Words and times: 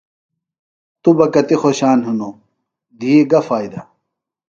توۡ 1.01 1.13
بہ 1.17 1.25
کتیۡ 1.33 1.59
خوشان 1.61 1.99
ہِنوۡ۔ 2.05 2.35
دھی 2.99 3.13
گہ 3.31 3.39
فائدہ؟ 3.47 3.81